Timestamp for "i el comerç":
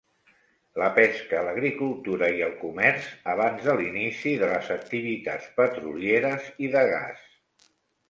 2.39-3.11